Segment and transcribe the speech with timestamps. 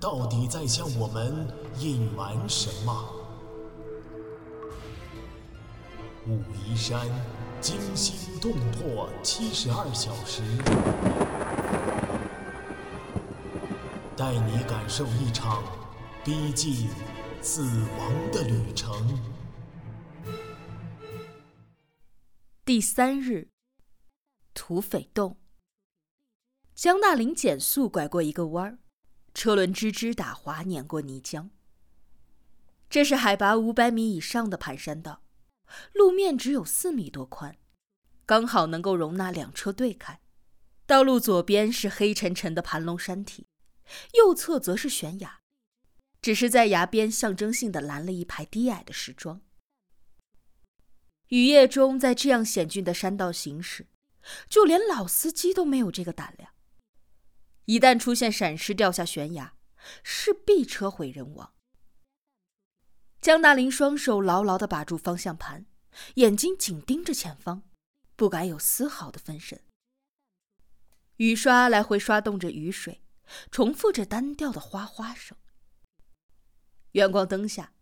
[0.00, 1.48] 到底在向我们
[1.80, 3.14] 隐瞒什么？
[6.26, 7.06] 武夷山
[7.60, 10.42] 惊心动魄七十二小时，
[14.16, 15.64] 带你感受一场
[16.24, 16.88] 逼近
[17.40, 17.62] 死
[17.98, 19.18] 亡的旅程。
[22.64, 23.48] 第三日，
[24.54, 25.38] 土匪洞。
[26.74, 28.78] 江大林减速拐过一个弯儿，
[29.38, 31.50] 车轮吱吱打滑，碾过泥浆。
[32.90, 35.22] 这是海拔五百米以上的盘山道，
[35.92, 37.56] 路面只有四米多宽，
[38.26, 40.18] 刚好能够容纳两车对开。
[40.86, 43.46] 道路左边是黑沉沉的盘龙山体，
[44.14, 45.38] 右侧则是悬崖，
[46.20, 49.40] 只是在崖边象征性的拦了一排低矮的石桩。
[51.28, 53.86] 雨夜中，在这样险峻的山道行驶，
[54.48, 56.50] 就连老司机都没有这个胆量。
[57.68, 59.52] 一旦出现闪失掉下悬崖，
[60.02, 61.52] 势必车毁人亡。
[63.20, 65.66] 江大林双手牢牢地把住方向盘，
[66.14, 67.68] 眼睛紧盯着前方，
[68.16, 69.60] 不敢有丝毫的分神。
[71.16, 73.02] 雨刷来回刷动着雨水，
[73.50, 75.36] 重复着单调的哗哗声。
[76.92, 77.74] 远光灯下，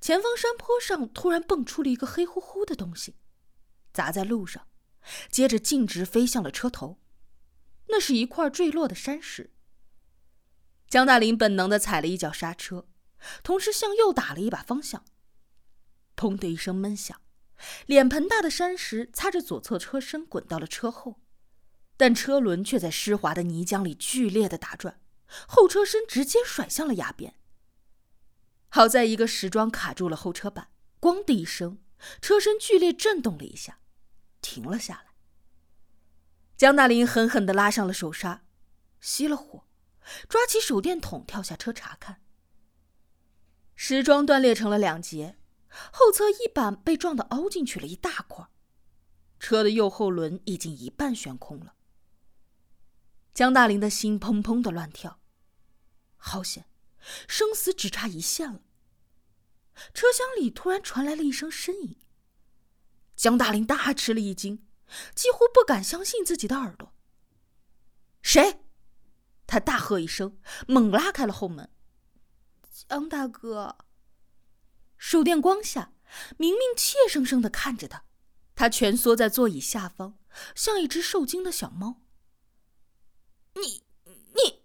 [0.00, 3.16] 前方山坡上突然蹦出了一个黑乎乎的东西，
[3.92, 4.68] 砸在路上，
[5.28, 7.00] 接着径直飞向了车头。
[7.88, 9.52] 那是一块坠落的山石。
[10.88, 12.86] 江大林本能的踩了一脚刹车，
[13.42, 15.04] 同时向右打了一把方向。
[16.16, 17.20] 砰的一声闷响，
[17.86, 21.20] 脸盆大的山石擦着左侧车身滚到了车后，
[21.96, 25.00] 但车轮却在湿滑的泥浆里剧烈的打转，
[25.48, 27.34] 后车身直接甩向了崖边。
[28.68, 30.68] 好在一个石桩卡住了后车板，
[31.00, 31.78] 咣的一声，
[32.20, 33.80] 车身剧烈震动了一下，
[34.40, 35.13] 停了下来。
[36.56, 38.44] 江大林狠狠地拉上了手刹，
[39.02, 39.66] 熄了火，
[40.28, 42.22] 抓起手电筒跳下车查看。
[43.74, 45.36] 时装断裂成了两截，
[45.90, 48.46] 后侧翼板被撞得凹进去了一大块，
[49.40, 51.74] 车的右后轮已经一半悬空了。
[53.34, 55.18] 江大林的心砰砰的乱跳，
[56.16, 56.66] 好险，
[57.26, 58.60] 生死只差一线了。
[59.92, 61.98] 车厢里突然传来了一声呻吟，
[63.16, 64.64] 江大林大吃了一惊。
[65.14, 66.92] 几乎不敢相信自己的耳朵。
[68.22, 68.60] 谁？
[69.46, 71.70] 他大喝一声，猛拉开了后门。
[72.88, 73.76] 江大哥。
[74.96, 75.92] 手电光下，
[76.38, 78.04] 明明怯生生的看着他，
[78.54, 80.18] 他蜷缩在座椅下方，
[80.54, 82.00] 像一只受惊的小猫。
[83.54, 83.84] 你
[84.34, 84.64] 你！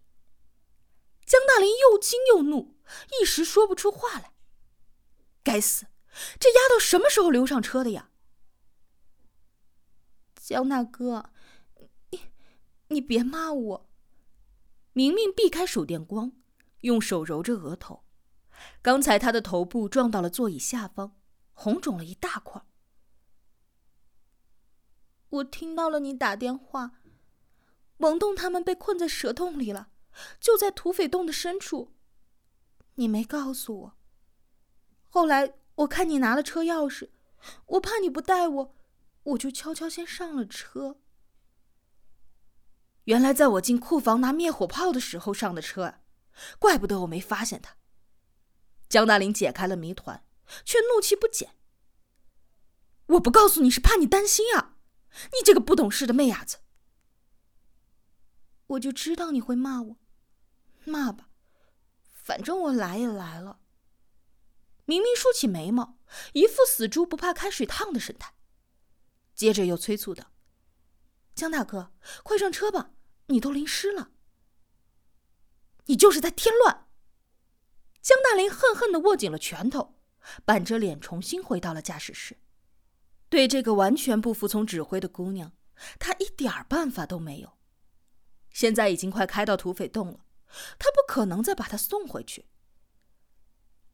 [1.25, 2.79] 江大林又惊又怒，
[3.19, 4.33] 一时说不出话来。
[5.43, 5.87] 该死，
[6.39, 8.08] 这丫头什么时候溜上车的呀？
[10.49, 11.29] 江大哥，
[12.09, 12.21] 你
[12.87, 13.89] 你别骂我。
[14.93, 16.31] 明明避开手电光，
[16.81, 18.03] 用手揉着额头。
[18.81, 21.15] 刚才他的头部撞到了座椅下方，
[21.53, 22.63] 红肿了一大块。
[25.29, 26.93] 我听到了你打电话，
[27.97, 29.89] 王栋他们被困在蛇洞里了，
[30.39, 31.93] 就在土匪洞的深处。
[32.95, 33.97] 你没告诉我。
[35.09, 37.11] 后来我看你拿了车钥匙，
[37.67, 38.75] 我怕你不带我。
[39.29, 40.99] 我就悄悄先上了车。
[43.05, 46.01] 原来在我进库房拿灭火炮的时候上的车，
[46.59, 47.75] 怪不得我没发现他。
[48.87, 50.25] 江大林解开了谜团，
[50.63, 51.55] 却怒气不减。
[53.07, 54.77] 我不告诉你是怕你担心啊，
[55.33, 56.59] 你这个不懂事的媚伢子。
[58.67, 59.97] 我就知道你会骂我，
[60.85, 61.29] 骂吧，
[62.03, 63.59] 反正我来也来了。
[64.85, 65.99] 明明竖起眉毛，
[66.33, 68.35] 一副死猪不怕开水烫的神态。
[69.39, 70.33] 接着又催促道
[71.33, 71.93] ：“江大哥，
[72.23, 72.91] 快上车吧，
[73.27, 74.11] 你都淋湿了。”
[75.87, 76.89] 你就是在添乱。
[78.01, 79.95] 江大林恨恨的握紧了拳头，
[80.43, 82.37] 板着脸重新回到了驾驶室。
[83.29, 85.53] 对这个完全不服从指挥的姑娘，
[85.97, 87.57] 他一点儿办法都没有。
[88.51, 90.25] 现在已经快开到土匪洞了，
[90.77, 92.49] 他不可能再把她送回去。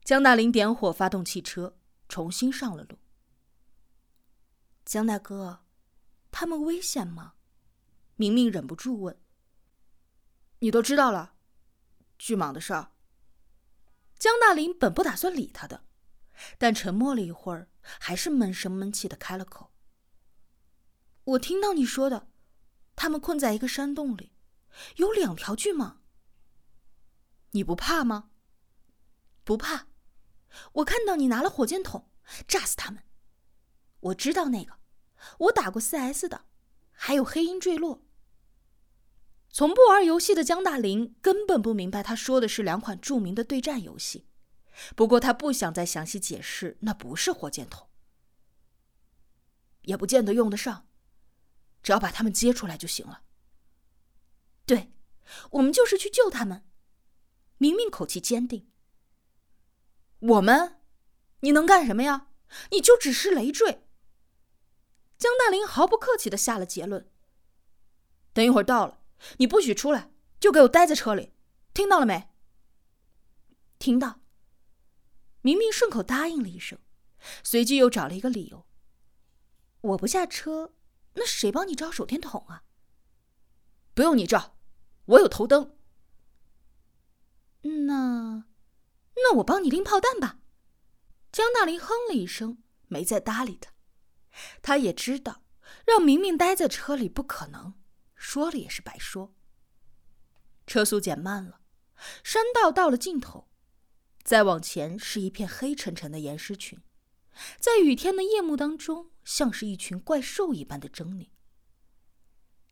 [0.03, 1.77] 江大林点火发动汽车，
[2.09, 2.97] 重新上了路。
[4.85, 5.65] 江大哥，
[6.31, 7.33] 他们危险吗？
[8.15, 9.19] 明明忍不住问。
[10.59, 11.33] 你都知道了，
[12.19, 12.91] 巨蟒的事儿，
[14.17, 15.85] 江大林本不打算理他的，
[16.59, 19.73] 但沉默了一会儿，还是闷声闷气的开了口
[21.25, 22.29] ：“我听到你说的，
[22.95, 24.33] 他们困在一个山洞里，
[24.97, 25.97] 有两条巨蟒。
[27.51, 28.29] 你不怕吗？
[29.43, 29.87] 不怕。
[30.73, 32.09] 我看到你拿了火箭筒，
[32.47, 33.03] 炸死他们。
[34.05, 34.79] 我知道那个，
[35.39, 36.45] 我打过 CS 的，
[36.91, 38.05] 还有黑鹰坠落。”
[39.49, 44.27] 从不玩游戏的江大林根本不明白他说的是两款著名的对战游戏，
[44.95, 47.87] 不过他不想再详细解释那不是火箭筒，
[49.83, 50.87] 也不见得用得上，
[51.81, 53.23] 只要把他们接出来就行了。
[54.65, 54.91] 对，
[55.51, 56.65] 我们就是去救他们。
[57.57, 58.69] 明明口气坚定。
[60.19, 60.81] 我们，
[61.39, 62.27] 你能干什么呀？
[62.71, 63.84] 你就只是累赘。
[65.17, 67.09] 江大林毫不客气的下了结论。
[68.33, 69.01] 等一会儿到了。
[69.37, 71.31] 你不许出来，就给我待在车里，
[71.73, 72.29] 听到了没？
[73.79, 74.19] 听到。
[75.41, 76.77] 明明顺口答应了一声，
[77.43, 78.65] 随即又找了一个理由。
[79.81, 80.73] 我不下车，
[81.13, 82.63] 那谁帮你照手电筒啊？
[83.93, 84.57] 不用你照，
[85.05, 85.77] 我有头灯。
[87.61, 88.45] 那，
[89.15, 90.39] 那我帮你拎炮弹吧。
[91.31, 93.71] 江大林哼了一声，没再搭理他。
[94.61, 95.43] 他也知道，
[95.85, 97.73] 让明明待在车里不可能。
[98.15, 99.33] 说了也是白说。
[100.65, 101.61] 车速减慢了，
[102.23, 103.47] 山道到了尽头，
[104.23, 106.81] 再往前是一片黑沉沉的岩石群，
[107.59, 111.29] 在雨天的夜幕当中，像是一群怪兽一般的狰狞。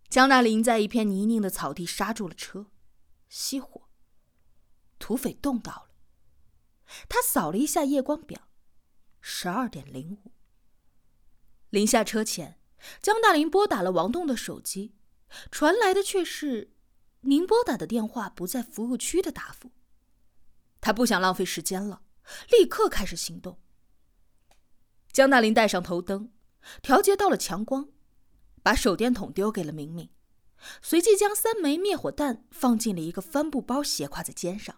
[0.09, 2.67] 江大林在一片泥泞的草地刹住了车，
[3.29, 3.89] 熄火。
[4.99, 5.95] 土匪动到了，
[7.07, 8.49] 他扫了一下夜光表，
[9.21, 10.32] 十二点零五。
[11.73, 12.59] 临下车前，
[13.01, 14.93] 江大林拨打了王栋的手机。
[15.49, 16.71] 传来的却是
[17.21, 19.71] 您拨打的电话不在服务区的答复。
[20.79, 22.03] 他不想浪费时间了，
[22.51, 23.57] 立刻开始行动。
[25.11, 26.31] 江大林带上头灯，
[26.83, 27.89] 调节到了强光，
[28.61, 30.11] 把手电筒丢给了明明，
[30.79, 34.75] 随即将三枚灭火弹放进了一个帆布包，斜挎在肩上。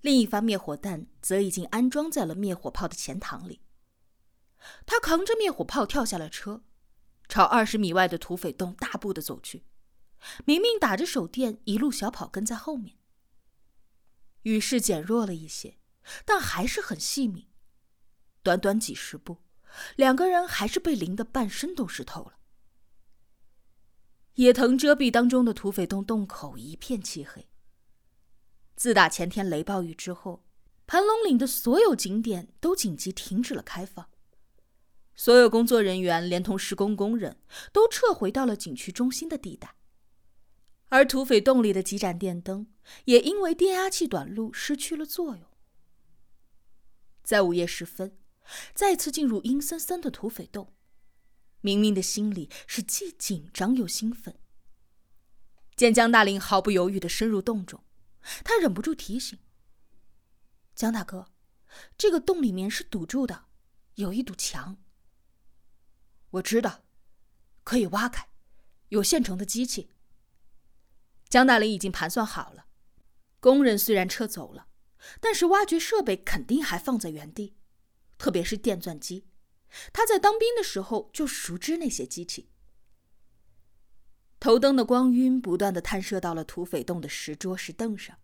[0.00, 3.62] 另一发灭火弹则已经安装在了灭火炮的前膛里。
[4.86, 6.62] 他扛着灭火炮跳下了车。
[7.26, 9.64] 朝二十米外的土匪洞大步的走去，
[10.44, 12.98] 明明打着手电，一路小跑跟在后面。
[14.42, 15.78] 雨势减弱了一些，
[16.26, 17.48] 但还是很细密。
[18.42, 19.38] 短短几十步，
[19.96, 22.34] 两个人还是被淋得半身都湿透了。
[24.34, 27.48] 野藤遮蔽当中的土匪洞洞口一片漆黑。
[28.76, 30.44] 自打前天雷暴雨之后，
[30.86, 34.10] 盘龙岭的所有景点都紧急停止了开放。
[35.16, 37.38] 所有工作人员连同施工工人
[37.72, 39.76] 都撤回到了景区中心的地带，
[40.88, 42.66] 而土匪洞里的几盏电灯
[43.04, 45.46] 也因为电压器短路失去了作用。
[47.22, 48.18] 在午夜时分，
[48.74, 50.74] 再次进入阴森森的土匪洞，
[51.60, 54.38] 明明的心里是既紧张又兴奋。
[55.76, 57.82] 见江大林毫不犹豫的深入洞中，
[58.44, 59.38] 他忍不住提醒
[60.76, 61.32] ：“江大哥，
[61.96, 63.46] 这个洞里面是堵住的，
[63.94, 64.76] 有一堵墙。”
[66.34, 66.84] 我知道，
[67.62, 68.28] 可以挖开，
[68.88, 69.90] 有现成的机器。
[71.28, 72.66] 江大林已经盘算好了，
[73.38, 74.66] 工人虽然撤走了，
[75.20, 77.56] 但是挖掘设备肯定还放在原地，
[78.18, 79.28] 特别是电钻机，
[79.92, 82.50] 他在当兵的时候就熟知那些机器。
[84.40, 88.18] 头灯的光晕不断的探射到了土匪洞的石桌石凳上，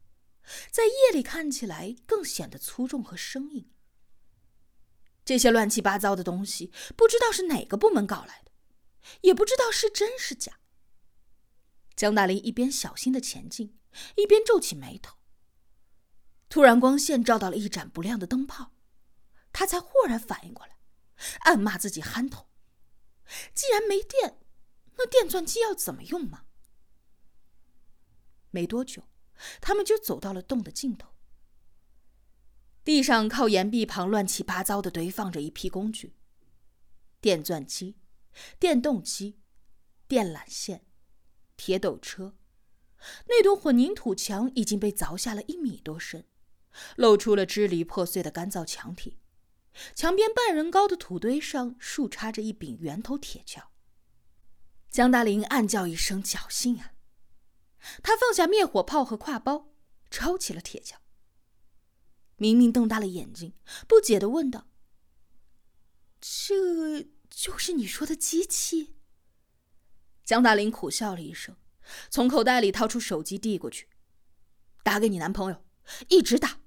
[0.71, 3.71] 在夜里看起来更显得粗重和生硬。
[5.31, 8.51] 这些乱七八糟的东西，不知道是哪个部门搞来的，
[9.21, 10.59] 也不知道是真是假。
[11.95, 13.79] 江大林一边小心的前进，
[14.17, 15.19] 一边皱起眉头。
[16.49, 18.73] 突然，光线照到了一盏不亮的灯泡，
[19.53, 20.81] 他才豁然反应过来，
[21.43, 22.49] 暗骂自己憨头。
[23.55, 24.41] 既然没电，
[24.97, 26.47] 那电钻机要怎么用嘛？
[28.51, 29.05] 没多久，
[29.61, 31.15] 他们就走到了洞的尽头。
[32.91, 36.17] 地上靠岩壁旁乱七八糟的堆放着一批工具：
[37.21, 37.95] 电钻机、
[38.59, 39.39] 电动机、
[40.09, 40.85] 电缆线、
[41.57, 42.35] 铁斗车。
[43.29, 46.27] 那堵混凝土墙已经被凿下了一米多深，
[46.97, 49.21] 露出了支离破碎的干燥墙体。
[49.95, 53.63] 墙边半人高的土堆上竖插着一柄圆头铁锹。
[54.91, 56.95] 江大林暗叫一声：“侥幸啊！”
[58.03, 59.69] 他放下灭火炮和挎包，
[60.11, 60.97] 抄起了铁锹。
[62.41, 63.53] 明明瞪大了眼睛，
[63.87, 64.67] 不解的问道
[66.19, 68.95] ：“这就是你说的机器？”
[70.25, 71.55] 江大林苦笑了一声，
[72.09, 73.89] 从口袋里掏出手机递过去
[74.83, 75.63] ：“打给你男朋友，
[76.09, 76.61] 一直打。”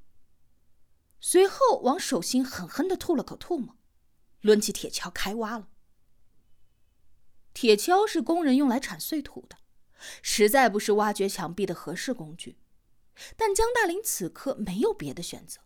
[1.20, 3.76] 随后往手心狠狠的吐了口唾沫，
[4.42, 5.70] 抡起铁锹开挖了。
[7.56, 9.58] 铁锹是工人用来铲碎土的，
[10.22, 12.60] 实在不是挖掘墙壁的合适工具。
[13.38, 15.62] 但江大林此刻没有别的选择。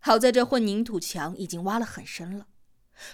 [0.00, 2.48] 好在这混凝土墙已经挖了很深了，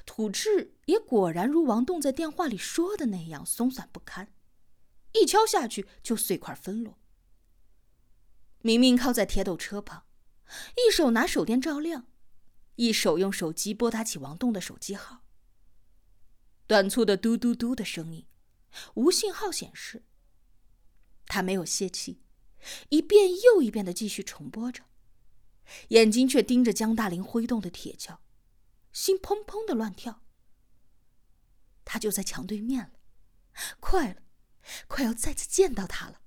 [0.05, 4.33] 土质也果然如王栋在电话里说的那样松散不堪，
[5.13, 6.99] 一敲下去就碎块纷落。
[8.63, 10.05] 明明靠在铁斗车旁。
[10.77, 12.07] 一手拿手电照亮，
[12.77, 15.25] 一手用手机拨打起王栋的手机号。
[16.69, 18.29] 短促的嘟嘟嘟的声音，
[18.95, 20.05] 无信号显示。
[21.27, 22.23] 他没有泄气，
[22.91, 24.85] 一遍又一遍的继续重播着，
[25.89, 28.19] 眼睛却盯着江大林挥动的铁锹，
[28.93, 30.23] 心砰砰的乱跳。
[31.85, 32.99] 他就在墙对面了，
[33.81, 34.23] 快了，
[34.89, 36.21] 快要再次见到他了。